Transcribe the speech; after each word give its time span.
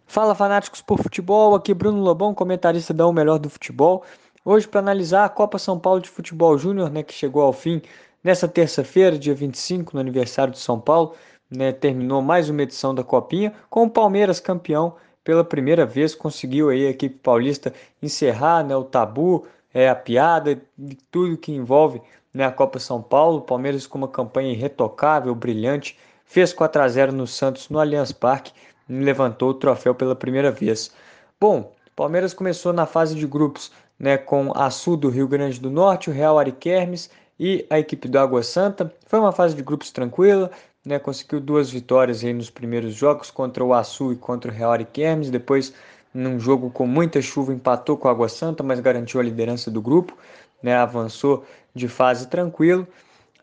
Fala 0.08 0.34
fanáticos 0.34 0.82
por 0.82 1.00
futebol, 1.00 1.54
aqui 1.54 1.72
Bruno 1.72 2.02
Lobão, 2.02 2.34
comentarista 2.34 2.92
da 2.92 3.06
O 3.06 3.14
Melhor 3.14 3.38
do 3.38 3.52
Futebol. 3.52 4.04
Hoje 4.44 4.68
para 4.68 4.80
analisar 4.80 5.26
a 5.26 5.30
Copa 5.30 5.60
São 5.60 5.78
Paulo 5.78 6.02
de 6.02 6.10
Futebol 6.10 6.58
Júnior, 6.58 6.90
né, 6.90 7.04
que 7.04 7.14
chegou 7.14 7.44
ao 7.44 7.54
fim 7.54 7.84
nessa 8.24 8.48
terça-feira, 8.48 9.20
dia 9.20 9.36
25, 9.36 9.94
no 9.94 10.00
aniversário 10.00 10.52
de 10.52 10.60
São 10.60 10.80
Paulo 10.80 11.14
né, 11.50 11.72
terminou 11.72 12.22
mais 12.22 12.50
uma 12.50 12.64
edição 12.64 12.94
da 12.94 13.04
Copinha 13.04 13.54
com 13.70 13.84
o 13.84 13.90
Palmeiras 13.90 14.40
campeão 14.40 14.96
pela 15.24 15.44
primeira 15.44 15.86
vez, 15.86 16.14
conseguiu 16.14 16.70
aí 16.70 16.86
a 16.86 16.92
equipe 16.92 17.18
paulista 17.18 17.74
encerrar 18.02 18.64
né, 18.64 18.76
o 18.76 18.84
tabu, 18.84 19.46
é, 19.74 19.90
a 19.90 19.96
piada 19.96 20.62
tudo 21.10 21.36
que 21.36 21.52
envolve 21.52 22.02
né, 22.34 22.46
a 22.46 22.52
Copa 22.52 22.78
São 22.78 23.02
Paulo. 23.02 23.40
O 23.40 23.42
Palmeiras 23.42 23.88
com 23.88 23.98
uma 23.98 24.08
campanha 24.08 24.52
irretocável, 24.52 25.34
brilhante, 25.34 25.98
fez 26.26 26.54
4 26.54 26.82
a 26.82 26.88
0 26.88 27.12
no 27.12 27.26
Santos 27.26 27.70
no 27.70 27.80
Allianz 27.80 28.12
Parque 28.12 28.54
e 28.88 28.94
levantou 28.94 29.50
o 29.50 29.54
troféu 29.56 29.96
pela 29.96 30.16
primeira 30.16 30.52
vez. 30.52 30.94
Bom, 31.42 31.74
o 31.88 31.96
Palmeiras 31.96 32.34
começou 32.34 32.72
na 32.72 32.86
fase 32.86 33.16
de 33.16 33.26
grupos 33.26 33.72
né, 33.98 34.18
com 34.18 34.52
a 34.56 34.70
Sul 34.70 34.96
do 34.96 35.10
Rio 35.10 35.28
Grande 35.28 35.60
do 35.60 35.72
Norte, 35.72 36.10
o 36.10 36.14
Real 36.14 36.38
Ariquermes 36.38 37.10
e 37.40 37.66
a 37.70 37.80
equipe 37.80 38.08
do 38.08 38.20
Água 38.20 38.44
Santa. 38.44 38.94
Foi 39.08 39.20
uma 39.20 39.32
fase 39.32 39.56
de 39.56 39.64
grupos 39.64 39.92
tranquila, 39.92 40.52
né, 40.86 41.00
conseguiu 41.00 41.40
duas 41.40 41.72
vitórias 41.72 42.24
aí 42.24 42.34
nos 42.34 42.50
primeiros 42.50 42.94
jogos 42.94 43.32
contra 43.32 43.64
o 43.64 43.74
Açu 43.74 44.14
e 44.14 44.16
contra 44.16 44.52
o 44.52 44.54
Real 44.54 44.72
Ariquemes, 44.72 45.30
depois 45.30 45.74
num 46.14 46.40
jogo 46.40 46.70
com 46.70 46.86
muita 46.86 47.22
chuva 47.22 47.54
empatou 47.54 47.98
com 47.98 48.08
o 48.08 48.12
Água 48.12 48.30
Santa, 48.30 48.64
mas 48.64 48.80
garantiu 48.80 49.20
a 49.20 49.24
liderança 49.24 49.72
do 49.72 49.82
grupo, 49.82 50.16
né, 50.62 50.76
avançou 50.76 51.44
de 51.74 51.88
fase 51.88 52.28
tranquilo. 52.28 52.88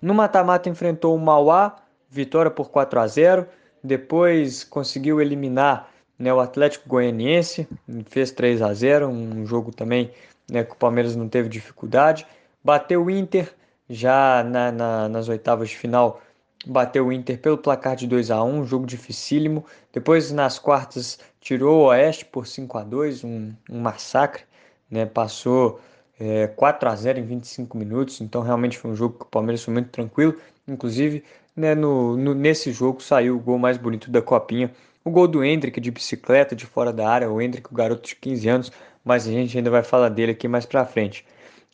No 0.01 0.15
mata-mata 0.15 0.69
enfrentou 0.69 1.15
o 1.15 1.19
Mauá, 1.19 1.77
vitória 2.09 2.51
por 2.51 2.71
4 2.71 3.01
a 3.01 3.07
0, 3.07 3.47
depois 3.83 4.65
conseguiu 4.65 5.21
eliminar 5.21 5.91
né, 6.19 6.33
o 6.33 6.41
Atlético 6.41 6.89
Goianiense, 6.89 7.69
fez 8.07 8.31
3 8.31 8.63
a 8.63 8.73
0, 8.73 9.09
um 9.09 9.45
jogo 9.45 9.73
também 9.73 10.11
né, 10.51 10.63
que 10.63 10.73
o 10.73 10.77
Palmeiras 10.77 11.17
não 11.17 11.29
teve 11.29 11.49
dificuldade, 11.49 12.27
bateu 12.63 13.05
o 13.05 13.11
Inter 13.11 13.53
já 13.89 14.43
na, 14.45 14.71
na, 14.73 15.09
nas 15.09 15.29
oitavas 15.29 15.69
de 15.69 15.77
final 15.77 16.21
bateu 16.67 17.07
o 17.07 17.13
Inter 17.13 17.39
pelo 17.39 17.59
placar 17.59 17.97
de 17.97 18.07
2 18.07 18.31
a 18.31 18.43
1 18.43 18.67
jogo 18.67 18.87
dificílimo. 18.87 19.65
Depois, 19.93 20.31
nas 20.31 20.59
quartas, 20.59 21.19
tirou 21.41 21.83
o 21.83 21.85
Oeste 21.87 22.25
por 22.25 22.47
5 22.47 22.79
a 22.79 22.85
2 22.85 23.25
um, 23.25 23.53
um 23.71 23.81
massacre. 23.81 24.45
Né? 24.91 25.07
Passou 25.07 25.81
é, 26.19 26.47
4 26.47 26.89
a 26.89 26.95
0 26.95 27.19
em 27.19 27.25
25 27.25 27.77
minutos, 27.77 28.21
então 28.21 28.43
realmente 28.43 28.79
foi 28.79 28.91
um 28.91 28.97
jogo 28.97 29.19
que 29.19 29.25
o 29.25 29.29
Palmeiras 29.29 29.63
foi 29.63 29.75
muito 29.75 29.91
tranquilo. 29.91 30.37
Inclusive, 30.69 31.25
né, 31.57 31.75
no, 31.75 32.17
no, 32.17 32.35
nesse 32.35 32.73
jogo 32.73 33.03
saiu 33.03 33.37
o 33.37 33.41
gol 33.41 33.59
mais 33.59 33.77
bonito 33.77 34.11
da 34.11 34.23
Copinha. 34.23 34.71
O 35.05 35.11
gol 35.11 35.27
do 35.27 35.45
Hendrick 35.45 35.81
de 35.81 35.91
bicicleta 35.91 36.55
de 36.55 36.65
fora 36.65 36.93
da 36.93 37.09
área, 37.09 37.31
o 37.31 37.41
Hendrick, 37.41 37.73
o 37.73 37.75
garoto 37.75 38.09
de 38.09 38.17
15 38.17 38.49
anos, 38.49 38.73
mas 39.05 39.27
a 39.27 39.33
gente 39.33 39.57
ainda 39.57 39.71
vai 39.71 39.83
falar 39.83 40.09
dele 40.11 40.33
aqui 40.33 40.47
mais 40.47 40.65
pra 40.65 40.87
frente. 40.87 41.27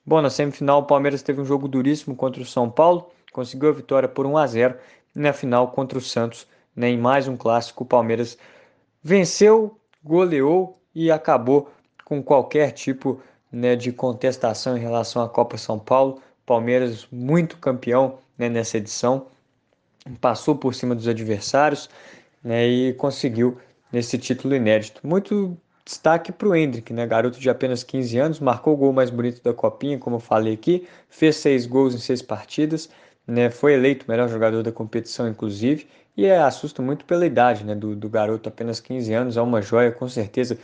Bom, 0.05 0.23
na 0.23 0.31
semifinal 0.31 0.81
o 0.81 0.85
Palmeiras 0.85 1.21
teve 1.21 1.41
um 1.41 1.45
jogo 1.45 1.69
duríssimo 1.69 2.17
contra 2.17 2.41
o 2.41 2.47
São 2.47 2.71
Paulo, 2.71 3.11
conseguiu 3.33 3.71
a 3.71 3.73
vitória 3.73 4.09
por 4.09 4.27
1 4.27 4.37
a 4.37 4.47
0 4.47 4.75
na 5.15 5.33
final 5.33 5.69
contra 5.69 5.99
o 5.99 6.03
Santos, 6.03 6.47
né, 6.75 6.89
em 6.89 6.99
mais 6.99 7.27
um 7.29 7.37
clássico. 7.37 7.85
O 7.85 7.87
Palmeiras 7.87 8.39
venceu, 9.03 9.79
goleou 10.03 10.79
e 10.95 11.11
acabou 11.11 11.71
com 12.05 12.23
qualquer 12.23 12.73
tipo 12.73 13.21
né, 13.51 13.77
de 13.77 13.93
contestação 13.93 14.77
em 14.77 14.81
relação 14.81 15.23
à 15.23 15.29
Copa 15.29 15.57
São 15.59 15.79
Paulo. 15.79 16.21
Palmeiras 16.47 17.07
muito 17.13 17.59
campeão 17.59 18.19
né, 18.39 18.49
nessa 18.49 18.79
edição, 18.79 19.27
passou 20.21 20.57
por 20.57 20.75
cima 20.75 20.95
dos 20.95 21.07
adversários 21.07 21.91
né, 22.43 22.67
e 22.67 22.95
conseguiu 22.95 23.59
nesse 23.93 24.17
título 24.17 24.55
inédito. 24.55 25.07
Muito 25.07 25.57
destaque 25.85 26.31
para 26.31 26.49
o 26.49 26.55
Hendrick, 26.55 26.93
né, 26.93 27.07
garoto 27.07 27.39
de 27.41 27.51
apenas 27.51 27.83
15 27.83 28.19
anos, 28.19 28.41
marcou 28.41 28.75
o 28.75 28.77
gol 28.77 28.93
mais 28.93 29.11
bonito 29.11 29.43
da 29.43 29.53
Copinha, 29.53 29.99
como 29.99 30.17
eu 30.17 30.21
falei 30.21 30.55
aqui, 30.55 30.87
fez 31.09 31.37
seis 31.37 31.67
gols 31.67 31.95
em 31.95 31.99
seis 31.99 32.23
partidas, 32.23 32.91
né, 33.29 33.51
foi 33.51 33.75
eleito 33.75 34.07
o 34.07 34.11
melhor 34.11 34.29
jogador 34.29 34.63
da 34.63 34.73
competição, 34.73 35.29
inclusive, 35.29 35.87
e 36.17 36.25
é, 36.25 36.39
assusta 36.39 36.81
muito 36.83 37.05
pela 37.05 37.27
idade 37.27 37.63
né, 37.65 37.75
do, 37.75 37.95
do 37.95 38.09
garoto, 38.09 38.49
apenas 38.49 38.81
15 38.81 39.13
anos, 39.13 39.37
é 39.37 39.43
uma 39.43 39.61
joia, 39.61 39.93
com 39.93 40.09
certeza, 40.09 40.59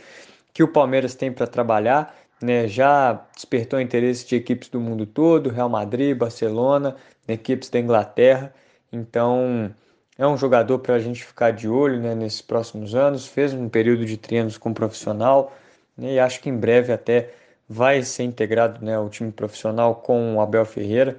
que 0.51 0.63
o 0.63 0.67
Palmeiras 0.67 1.13
tem 1.15 1.31
para 1.31 1.47
trabalhar. 1.47 2.15
Né, 2.41 2.67
já 2.67 3.13
despertou 3.33 3.79
interesse 3.79 4.27
de 4.27 4.35
equipes 4.35 4.67
do 4.67 4.79
mundo 4.79 5.05
todo, 5.05 5.49
Real 5.49 5.69
Madrid, 5.69 6.17
Barcelona, 6.17 6.95
equipes 7.27 7.69
da 7.69 7.79
Inglaterra. 7.79 8.53
Então, 8.91 9.73
é 10.17 10.27
um 10.27 10.37
jogador 10.37 10.79
para 10.79 10.95
a 10.95 10.99
gente 10.99 11.23
ficar 11.23 11.51
de 11.51 11.67
olho 11.67 11.99
né, 11.99 12.13
nesses 12.13 12.41
próximos 12.41 12.93
anos. 12.93 13.25
Fez 13.25 13.53
um 13.53 13.69
período 13.69 14.05
de 14.05 14.17
treinos 14.17 14.57
com 14.57 14.73
profissional 14.73 15.55
né, 15.97 16.13
e 16.15 16.19
acho 16.19 16.41
que 16.41 16.49
em 16.49 16.57
breve 16.57 16.91
até 16.91 17.31
vai 17.67 18.03
ser 18.03 18.23
integrado 18.23 18.83
né, 18.83 18.95
ao 18.95 19.09
time 19.09 19.31
profissional 19.31 19.95
com 19.95 20.35
o 20.35 20.41
Abel 20.41 20.65
Ferreira. 20.65 21.17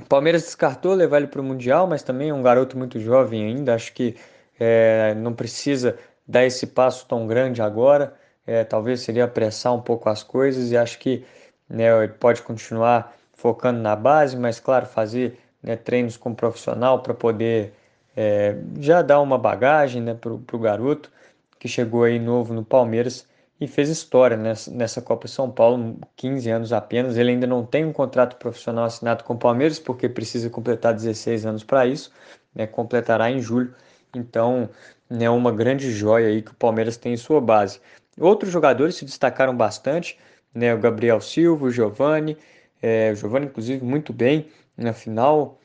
O 0.00 0.06
Palmeiras 0.06 0.42
descartou 0.42 0.94
levar 0.94 1.18
ele 1.18 1.26
para 1.26 1.40
o 1.40 1.44
Mundial, 1.44 1.86
mas 1.86 2.02
também 2.02 2.30
é 2.30 2.34
um 2.34 2.42
garoto 2.42 2.76
muito 2.76 2.98
jovem 2.98 3.44
ainda. 3.44 3.74
Acho 3.74 3.92
que 3.92 4.16
é, 4.58 5.14
não 5.14 5.32
precisa 5.32 5.98
dar 6.26 6.44
esse 6.44 6.66
passo 6.66 7.06
tão 7.06 7.26
grande 7.26 7.60
agora. 7.60 8.14
É, 8.46 8.64
talvez 8.64 9.00
seria 9.00 9.24
apressar 9.24 9.74
um 9.74 9.80
pouco 9.80 10.08
as 10.08 10.22
coisas 10.22 10.70
e 10.70 10.76
acho 10.76 10.98
que 10.98 11.24
né, 11.68 11.86
ele 12.02 12.14
pode 12.14 12.42
continuar 12.42 13.14
focando 13.34 13.80
na 13.80 13.94
base, 13.94 14.36
mas 14.36 14.58
claro, 14.58 14.86
fazer 14.86 15.38
né, 15.62 15.76
treinos 15.76 16.16
com 16.16 16.34
profissional 16.34 17.02
para 17.02 17.14
poder 17.14 17.72
é, 18.16 18.56
já 18.78 19.02
dar 19.02 19.20
uma 19.20 19.38
bagagem 19.38 20.02
né, 20.02 20.14
para 20.14 20.32
o 20.32 20.58
garoto 20.58 21.10
que 21.58 21.68
chegou 21.68 22.04
aí 22.04 22.18
novo 22.18 22.52
no 22.54 22.64
Palmeiras 22.64 23.26
e 23.60 23.68
fez 23.68 23.90
história 23.90 24.36
nessa, 24.36 24.70
nessa 24.70 25.02
Copa 25.02 25.28
São 25.28 25.50
Paulo, 25.50 25.98
15 26.16 26.50
anos 26.50 26.72
apenas. 26.72 27.18
Ele 27.18 27.32
ainda 27.32 27.46
não 27.46 27.64
tem 27.64 27.84
um 27.84 27.92
contrato 27.92 28.36
profissional 28.36 28.84
assinado 28.86 29.22
com 29.22 29.34
o 29.34 29.38
Palmeiras, 29.38 29.78
porque 29.78 30.08
precisa 30.08 30.48
completar 30.48 30.94
16 30.94 31.44
anos 31.44 31.62
para 31.62 31.86
isso, 31.86 32.10
né, 32.54 32.66
completará 32.66 33.30
em 33.30 33.40
julho. 33.40 33.74
Então, 34.14 34.70
é 35.10 35.14
né, 35.14 35.30
uma 35.30 35.52
grande 35.52 35.92
joia 35.92 36.28
aí 36.28 36.40
que 36.40 36.52
o 36.52 36.54
Palmeiras 36.54 36.96
tem 36.96 37.12
em 37.12 37.16
sua 37.18 37.40
base. 37.40 37.80
Outros 38.18 38.50
jogadores 38.50 38.96
se 38.96 39.04
destacaram 39.04 39.54
bastante, 39.54 40.18
né, 40.54 40.74
o 40.74 40.78
Gabriel 40.78 41.20
Silva, 41.20 41.66
o 41.66 41.70
Giovani, 41.70 42.38
é, 42.80 43.12
o 43.12 43.14
Giovani, 43.14 43.46
inclusive, 43.46 43.84
muito 43.84 44.12
bem 44.12 44.48
na 44.76 44.94
final, 44.94 45.58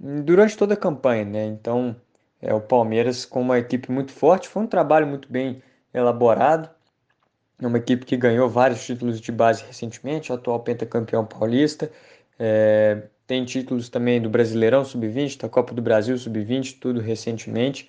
durante 0.00 0.56
toda 0.56 0.74
a 0.74 0.76
campanha. 0.76 1.24
Né? 1.24 1.46
Então, 1.46 1.94
é, 2.42 2.52
o 2.52 2.60
Palmeiras, 2.60 3.24
com 3.24 3.40
uma 3.40 3.58
equipe 3.58 3.92
muito 3.92 4.12
forte, 4.12 4.48
foi 4.48 4.64
um 4.64 4.66
trabalho 4.66 5.06
muito 5.06 5.30
bem 5.30 5.62
elaborado 5.94 6.68
uma 7.66 7.78
equipe 7.78 8.04
que 8.04 8.16
ganhou 8.16 8.48
vários 8.48 8.84
títulos 8.84 9.20
de 9.20 9.30
base 9.32 9.64
recentemente, 9.64 10.32
atual 10.32 10.60
pentacampeão 10.60 11.24
paulista. 11.24 11.90
É, 12.38 13.02
tem 13.26 13.44
títulos 13.44 13.88
também 13.88 14.20
do 14.20 14.30
Brasileirão 14.30 14.84
Sub-20, 14.84 15.40
da 15.40 15.48
Copa 15.48 15.74
do 15.74 15.82
Brasil 15.82 16.16
Sub-20, 16.16 16.78
tudo 16.80 17.00
recentemente. 17.00 17.88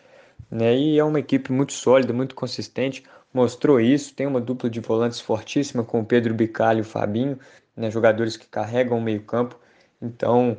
Né? 0.50 0.76
E 0.76 1.00
é 1.00 1.04
uma 1.04 1.20
equipe 1.20 1.52
muito 1.52 1.74
sólida, 1.74 2.14
muito 2.14 2.36
consistente, 2.36 3.04
mostrou 3.34 3.80
isso. 3.80 4.14
Tem 4.14 4.28
uma 4.28 4.42
dupla 4.42 4.70
de 4.70 4.80
volantes 4.80 5.20
fortíssima 5.20 5.84
com 5.84 6.02
o 6.02 6.06
Pedro 6.06 6.34
Bicalho 6.34 6.80
e 6.80 6.82
o 6.82 6.86
Fabinho, 6.86 7.40
né? 7.76 7.90
jogadores 7.90 8.38
que 8.38 8.48
carregam 8.48 8.98
o 8.98 9.02
meio-campo. 9.02 9.58
Então, 10.02 10.58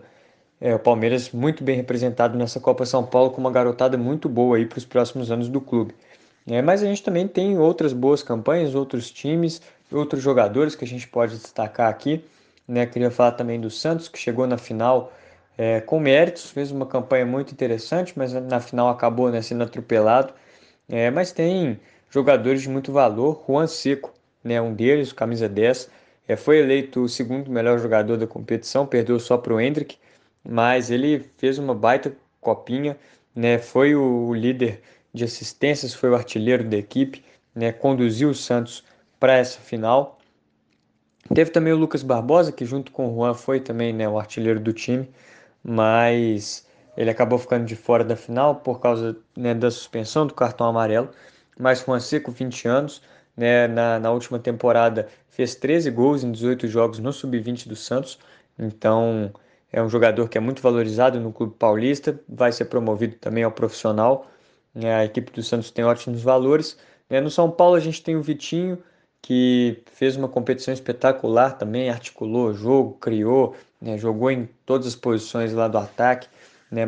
é, 0.61 0.75
o 0.75 0.79
Palmeiras 0.79 1.31
muito 1.33 1.65
bem 1.65 1.77
representado 1.77 2.39
nessa 2.39 2.61
Copa 2.61 2.87
São 2.87 3.05
Paulo, 3.05 3.31
com 3.31 3.41
uma 3.41 3.51
garotada 3.51 3.99
muito 3.99 4.29
boa 4.29 4.57
aí 4.57 4.65
para 4.65 4.79
os 4.79 4.85
próximos 4.85 5.31
anos 5.31 5.49
do 5.49 5.61
clube. 5.61 5.95
É, 6.47 6.61
mas 6.61 6.83
a 6.83 6.87
gente 6.87 7.03
também 7.03 7.29
tem 7.29 7.59
outras 7.59 7.93
boas 7.93 8.23
campanhas, 8.23 8.75
outros 8.75 9.11
times, 9.11 9.63
outros 9.91 10.23
jogadores 10.23 10.75
que 10.75 10.85
a 10.85 10.89
gente 10.89 11.07
pode 11.07 11.37
destacar 11.37 11.89
aqui. 11.89 12.25
Né? 12.67 12.87
Queria 12.87 13.11
falar 13.11 13.33
também 13.33 13.61
do 13.61 13.71
Santos, 13.71 14.09
que 14.09 14.19
chegou 14.19 14.47
na 14.47 14.59
final 14.59 15.13
é, 15.57 15.81
com 15.81 16.01
méritos, 16.01 16.51
fez 16.51 16.71
uma 16.71 16.87
campanha 16.87 17.27
muito 17.27 17.53
interessante, 17.53 18.13
mas 18.17 18.33
na 18.33 18.61
final 18.61 18.89
acabou 18.89 19.31
né, 19.31 19.43
sendo 19.43 19.63
atropelado. 19.65 20.33
É, 20.89 21.11
mas 21.11 21.33
tem 21.33 21.81
jogadores 22.11 22.63
de 22.63 22.69
muito 22.69 22.93
valor, 22.93 23.45
Juan 23.47 23.67
Seco, 23.67 24.13
né, 24.43 24.61
um 24.61 24.75
deles, 24.75 25.13
camisa 25.13 25.49
10, 25.49 25.91
é, 26.29 26.37
foi 26.37 26.59
eleito 26.59 27.03
o 27.03 27.09
segundo 27.09 27.51
melhor 27.51 27.79
jogador 27.79 28.17
da 28.17 28.27
competição, 28.27 28.87
perdeu 28.87 29.19
só 29.19 29.39
para 29.39 29.55
o 29.55 29.61
Hendrick, 29.61 29.97
mas 30.45 30.91
ele 30.91 31.31
fez 31.39 31.59
uma 31.59 31.75
baita 31.75 32.15
copinha, 32.41 32.99
né, 33.35 33.59
foi 33.59 33.95
o 33.95 34.35
líder 34.35 34.83
de 35.13 35.25
assistências, 35.25 35.95
foi 35.95 36.11
o 36.11 36.15
artilheiro 36.15 36.65
da 36.65 36.77
equipe, 36.77 37.25
né, 37.55 37.73
conduziu 37.73 38.31
o 38.31 38.35
Santos 38.35 38.85
para 39.21 39.37
essa 39.37 39.61
final. 39.61 40.19
Teve 41.35 41.51
também 41.51 41.73
o 41.73 41.77
Lucas 41.77 42.03
Barbosa, 42.03 42.53
que 42.53 42.65
junto 42.65 42.91
com 42.93 43.09
o 43.09 43.15
Juan 43.15 43.35
foi 43.35 43.61
também 43.61 43.93
né, 43.93 44.09
o 44.09 44.19
artilheiro 44.19 44.59
do 44.59 44.73
time, 44.73 45.09
mas 45.63 46.67
ele 46.97 47.11
acabou 47.11 47.39
ficando 47.39 47.65
de 47.65 47.77
fora 47.77 48.05
da 48.05 48.17
final 48.17 48.57
por 48.57 48.81
causa 48.81 49.17
né, 49.37 49.55
da 49.55 49.71
suspensão 49.71 50.27
do 50.27 50.35
cartão 50.35 50.67
amarelo. 50.67 51.11
Mas 51.59 51.81
Fonseca, 51.81 52.31
20 52.31 52.69
anos, 52.69 53.03
né, 53.37 53.67
na, 53.69 53.99
na 53.99 54.11
última 54.11 54.39
temporada 54.39 55.09
fez 55.29 55.55
13 55.55 55.91
gols 55.91 56.23
em 56.25 56.33
18 56.33 56.67
jogos 56.69 56.99
no 56.99 57.13
sub-20 57.13 57.69
do 57.69 57.77
Santos. 57.77 58.19
Então 58.59 59.33
é 59.73 59.83
um 59.83 59.89
jogador 59.89 60.29
que 60.29 60.37
é 60.37 60.41
muito 60.41 60.61
valorizado 60.61 61.19
no 61.19 61.33
clube 61.33 61.55
paulista, 61.59 62.21
vai 62.29 62.53
ser 62.53 62.67
promovido 62.67 63.17
também 63.17 63.43
ao 63.43 63.53
profissional. 63.53 64.27
Né, 64.75 64.95
a 64.95 65.05
equipe 65.05 65.31
do 65.33 65.43
Santos 65.43 65.71
tem 65.71 65.85
ótimos 65.85 66.23
valores. 66.23 66.79
Né, 67.09 67.21
no 67.21 67.31
São 67.31 67.51
Paulo 67.51 67.75
a 67.75 67.81
gente 67.81 68.03
tem 68.03 68.17
o 68.17 68.23
Vitinho, 68.23 68.83
que 69.21 69.83
fez 69.93 70.17
uma 70.17 70.29
competição 70.29 70.75
espetacular 70.75 71.53
também, 71.57 71.91
articulou 71.91 72.49
o 72.49 72.55
jogo, 72.55 72.95
criou, 72.95 73.55
né, 73.81 73.97
jogou 73.97 74.31
em 74.31 74.49
todas 74.67 74.87
as 74.87 74.97
posições 74.97 75.53
lá 75.53 75.69
do 75.69 75.79
ataque, 75.79 76.29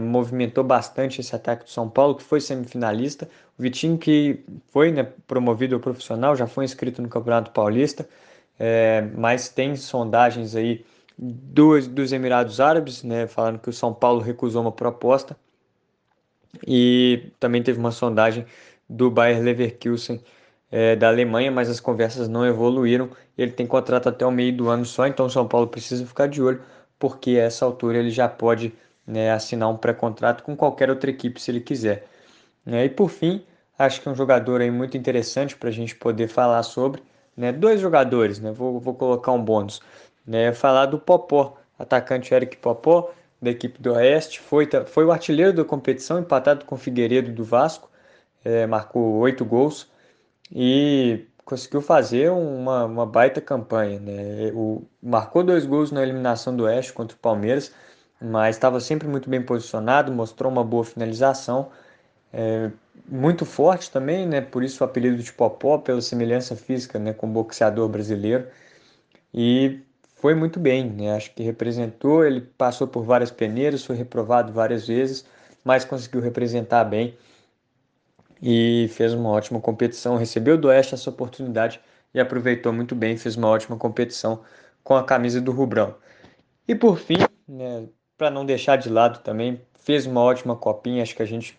movimentou 0.00 0.64
bastante 0.64 1.20
esse 1.20 1.36
ataque 1.36 1.64
do 1.64 1.70
São 1.70 1.88
Paulo, 1.88 2.14
que 2.14 2.22
foi 2.22 2.40
semifinalista. 2.40 3.28
O 3.58 3.62
Vitinho, 3.62 3.98
que 3.98 4.42
foi 4.68 4.90
né, 4.90 5.06
promovido 5.26 5.74
ao 5.74 5.80
profissional, 5.80 6.34
já 6.34 6.46
foi 6.46 6.64
inscrito 6.64 7.02
no 7.02 7.08
Campeonato 7.08 7.50
Paulista, 7.50 8.08
é, 8.58 9.02
mas 9.14 9.48
tem 9.48 9.76
sondagens 9.76 10.56
aí 10.56 10.84
dos, 11.18 11.86
dos 11.86 12.12
Emirados 12.12 12.60
Árabes, 12.60 13.02
né, 13.02 13.26
falando 13.26 13.58
que 13.58 13.68
o 13.68 13.72
São 13.72 13.92
Paulo 13.92 14.20
recusou 14.20 14.62
uma 14.62 14.72
proposta, 14.72 15.36
e 16.66 17.32
também 17.40 17.62
teve 17.62 17.78
uma 17.78 17.90
sondagem 17.90 18.46
do 18.88 19.10
Bayer 19.10 19.42
Leverkusen 19.42 20.20
é, 20.70 20.96
da 20.96 21.08
Alemanha, 21.08 21.50
mas 21.50 21.70
as 21.70 21.80
conversas 21.80 22.28
não 22.28 22.46
evoluíram. 22.46 23.10
Ele 23.38 23.52
tem 23.52 23.66
contrato 23.66 24.08
até 24.08 24.26
o 24.26 24.30
meio 24.30 24.56
do 24.56 24.68
ano 24.68 24.84
só, 24.84 25.06
então 25.06 25.28
São 25.28 25.46
Paulo 25.46 25.68
precisa 25.68 26.04
ficar 26.06 26.26
de 26.26 26.42
olho, 26.42 26.62
porque 26.98 27.30
a 27.32 27.44
essa 27.44 27.64
altura 27.64 27.98
ele 27.98 28.10
já 28.10 28.28
pode 28.28 28.72
né, 29.06 29.30
assinar 29.32 29.68
um 29.70 29.76
pré-contrato 29.76 30.42
com 30.42 30.56
qualquer 30.56 30.90
outra 30.90 31.10
equipe 31.10 31.40
se 31.40 31.50
ele 31.50 31.60
quiser. 31.60 32.06
Né? 32.64 32.86
E 32.86 32.88
por 32.88 33.08
fim, 33.08 33.44
acho 33.78 34.00
que 34.00 34.08
é 34.08 34.12
um 34.12 34.14
jogador 34.14 34.60
aí 34.60 34.70
muito 34.70 34.96
interessante 34.96 35.56
para 35.56 35.68
a 35.68 35.72
gente 35.72 35.94
poder 35.94 36.28
falar 36.28 36.62
sobre. 36.62 37.02
Né? 37.36 37.52
Dois 37.52 37.80
jogadores, 37.80 38.40
né? 38.40 38.52
vou, 38.52 38.80
vou 38.80 38.94
colocar 38.94 39.32
um 39.32 39.42
bônus. 39.42 39.80
Né? 40.26 40.52
Falar 40.52 40.86
do 40.86 40.98
Popó, 40.98 41.56
atacante 41.78 42.32
Eric 42.32 42.56
Popó, 42.56 43.12
da 43.44 43.50
equipe 43.50 43.80
do 43.80 43.92
Oeste, 43.92 44.40
foi, 44.40 44.68
foi 44.86 45.04
o 45.04 45.12
artilheiro 45.12 45.52
da 45.52 45.64
competição, 45.64 46.18
empatado 46.18 46.64
com 46.64 46.74
o 46.74 46.78
Figueiredo 46.78 47.30
do 47.32 47.44
Vasco, 47.44 47.90
é, 48.44 48.66
marcou 48.66 49.16
oito 49.18 49.44
gols 49.44 49.90
e 50.52 51.26
conseguiu 51.44 51.80
fazer 51.80 52.30
uma, 52.30 52.84
uma 52.86 53.06
baita 53.06 53.40
campanha. 53.40 54.00
Né? 54.00 54.50
O, 54.54 54.82
marcou 55.02 55.44
dois 55.44 55.66
gols 55.66 55.92
na 55.92 56.02
eliminação 56.02 56.56
do 56.56 56.64
Oeste 56.64 56.92
contra 56.92 57.16
o 57.16 57.20
Palmeiras, 57.20 57.72
mas 58.20 58.56
estava 58.56 58.80
sempre 58.80 59.06
muito 59.08 59.28
bem 59.28 59.42
posicionado, 59.42 60.12
mostrou 60.12 60.50
uma 60.50 60.64
boa 60.64 60.84
finalização. 60.84 61.70
É, 62.32 62.70
muito 63.08 63.44
forte 63.44 63.90
também, 63.90 64.26
né? 64.26 64.40
por 64.40 64.62
isso 64.64 64.82
o 64.82 64.86
apelido 64.86 65.22
de 65.22 65.32
Popó, 65.32 65.78
pela 65.78 66.00
semelhança 66.00 66.56
física 66.56 66.98
né? 66.98 67.12
com 67.12 67.26
o 67.26 67.30
boxeador 67.30 67.88
brasileiro. 67.88 68.46
E 69.32 69.80
foi 70.24 70.34
muito 70.34 70.58
bem, 70.58 70.88
né? 70.88 71.14
acho 71.14 71.34
que 71.34 71.42
representou. 71.42 72.24
Ele 72.24 72.40
passou 72.40 72.88
por 72.88 73.04
várias 73.04 73.30
peneiras, 73.30 73.84
foi 73.84 73.94
reprovado 73.94 74.54
várias 74.54 74.86
vezes, 74.86 75.26
mas 75.62 75.84
conseguiu 75.84 76.22
representar 76.22 76.82
bem 76.84 77.14
e 78.40 78.88
fez 78.94 79.12
uma 79.12 79.28
ótima 79.28 79.60
competição. 79.60 80.16
Recebeu 80.16 80.56
do 80.56 80.68
Oeste 80.68 80.94
essa 80.94 81.10
oportunidade 81.10 81.78
e 82.14 82.18
aproveitou 82.18 82.72
muito 82.72 82.94
bem, 82.94 83.18
fez 83.18 83.36
uma 83.36 83.48
ótima 83.48 83.76
competição 83.76 84.40
com 84.82 84.96
a 84.96 85.04
camisa 85.04 85.42
do 85.42 85.52
Rubrão. 85.52 85.94
E 86.66 86.74
por 86.74 86.98
fim, 86.98 87.18
né, 87.46 87.86
para 88.16 88.30
não 88.30 88.46
deixar 88.46 88.76
de 88.76 88.88
lado 88.88 89.22
também, 89.22 89.60
fez 89.74 90.06
uma 90.06 90.22
ótima 90.22 90.56
copinha, 90.56 91.02
acho 91.02 91.14
que 91.14 91.22
a 91.22 91.26
gente 91.26 91.58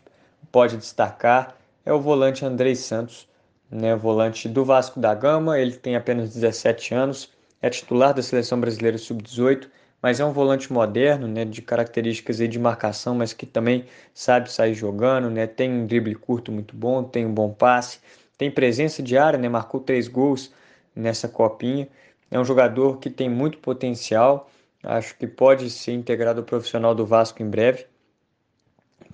pode 0.52 0.76
destacar, 0.76 1.56
é 1.86 1.94
o 1.94 2.02
volante 2.02 2.44
Andrei 2.44 2.76
Santos, 2.76 3.30
né, 3.70 3.96
volante 3.96 4.50
do 4.50 4.66
Vasco 4.66 5.00
da 5.00 5.14
Gama, 5.14 5.60
ele 5.60 5.74
tem 5.74 5.96
apenas 5.96 6.34
17 6.34 6.96
anos, 6.96 7.35
é 7.66 7.70
titular 7.70 8.14
da 8.14 8.22
seleção 8.22 8.60
brasileira 8.60 8.98
sub-18 8.98 9.68
mas 10.06 10.20
é 10.20 10.26
um 10.26 10.32
volante 10.32 10.72
moderno, 10.72 11.28
né, 11.28 11.46
de 11.46 11.64
características 11.64 12.38
de 12.38 12.60
marcação, 12.60 13.16
mas 13.16 13.34
que 13.34 13.44
também 13.44 13.86
sabe 14.14 14.52
sair 14.52 14.76
jogando, 14.76 15.32
né, 15.32 15.48
tem 15.48 15.72
um 15.72 15.88
drible 15.88 16.14
curto 16.14 16.52
muito 16.52 16.76
bom, 16.76 17.04
tem 17.04 17.26
um 17.26 17.34
bom 17.34 17.52
passe, 17.52 17.98
tem 18.38 18.52
presença 18.52 19.02
de 19.02 19.18
área, 19.18 19.40
né, 19.40 19.50
marcou 19.50 19.80
três 19.80 20.08
gols 20.08 20.54
nessa 20.96 21.28
copinha. 21.28 21.88
É 22.30 22.40
um 22.40 22.46
jogador 22.46 23.00
que 23.00 23.10
tem 23.10 23.28
muito 23.28 23.58
potencial, 23.58 24.48
acho 24.84 25.18
que 25.18 25.26
pode 25.26 25.72
ser 25.72 25.94
integrado 25.94 26.42
ao 26.42 26.46
profissional 26.46 26.94
do 26.94 27.04
Vasco 27.04 27.42
em 27.42 27.50
breve, 27.50 27.88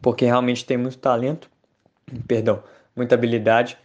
porque 0.01 0.25
realmente 0.25 0.65
tem 0.65 0.75
muito 0.75 0.97
talento, 0.97 1.49
perdão, 2.27 2.61
muita 2.93 3.15
habilidade 3.15 3.77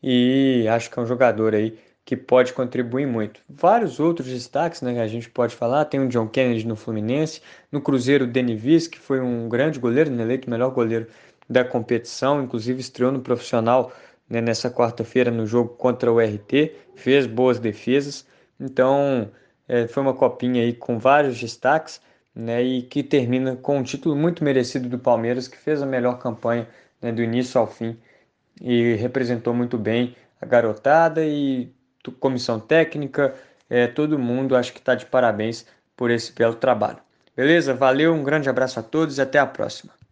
e 0.00 0.64
acho 0.68 0.88
que 0.88 0.96
é 0.96 1.02
um 1.02 1.06
jogador 1.06 1.56
aí 1.56 1.76
que 2.04 2.16
pode 2.16 2.52
contribuir 2.52 3.06
muito. 3.06 3.40
Vários 3.48 4.00
outros 4.00 4.28
destaques 4.28 4.82
né, 4.82 4.94
que 4.94 5.00
a 5.00 5.06
gente 5.06 5.30
pode 5.30 5.54
falar, 5.54 5.84
tem 5.84 6.00
o 6.00 6.08
John 6.08 6.28
Kennedy 6.28 6.66
no 6.66 6.74
Fluminense, 6.74 7.40
no 7.70 7.80
Cruzeiro 7.80 8.24
o 8.24 8.28
Denivis, 8.28 8.88
que 8.88 8.98
foi 8.98 9.20
um 9.20 9.48
grande 9.48 9.78
goleiro, 9.78 10.10
né, 10.10 10.22
eleito 10.22 10.48
o 10.48 10.50
melhor 10.50 10.70
goleiro 10.70 11.06
da 11.48 11.64
competição, 11.64 12.42
inclusive 12.42 12.80
estreou 12.80 13.12
no 13.12 13.20
profissional 13.20 13.92
né, 14.28 14.40
nessa 14.40 14.70
quarta-feira 14.70 15.30
no 15.30 15.46
jogo 15.46 15.70
contra 15.70 16.12
o 16.12 16.18
RT, 16.18 16.74
fez 16.96 17.26
boas 17.26 17.58
defesas, 17.58 18.26
então 18.58 19.30
é, 19.68 19.86
foi 19.86 20.02
uma 20.02 20.14
copinha 20.14 20.62
aí 20.62 20.72
com 20.72 20.98
vários 20.98 21.38
destaques, 21.38 22.00
né, 22.34 22.62
e 22.62 22.82
que 22.82 23.02
termina 23.02 23.56
com 23.56 23.78
um 23.78 23.82
título 23.82 24.16
muito 24.16 24.42
merecido 24.42 24.88
do 24.88 24.98
Palmeiras, 24.98 25.46
que 25.46 25.56
fez 25.56 25.82
a 25.82 25.86
melhor 25.86 26.18
campanha 26.18 26.66
né, 27.00 27.12
do 27.12 27.22
início 27.22 27.60
ao 27.60 27.66
fim 27.66 27.96
e 28.60 28.94
representou 28.94 29.54
muito 29.54 29.78
bem 29.78 30.16
a 30.40 30.46
garotada 30.46 31.24
e 31.24 31.72
comissão 32.10 32.58
técnica, 32.58 33.34
é, 33.70 33.86
todo 33.86 34.18
mundo 34.18 34.56
acho 34.56 34.72
que 34.72 34.78
está 34.78 34.94
de 34.94 35.06
parabéns 35.06 35.66
por 35.96 36.10
esse 36.10 36.32
belo 36.32 36.54
trabalho. 36.54 36.98
Beleza? 37.36 37.74
Valeu, 37.74 38.12
um 38.12 38.24
grande 38.24 38.48
abraço 38.48 38.80
a 38.80 38.82
todos 38.82 39.18
e 39.18 39.22
até 39.22 39.38
a 39.38 39.46
próxima. 39.46 39.92